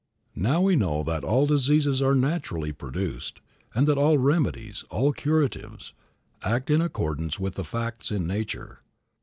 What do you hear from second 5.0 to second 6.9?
curatives, act in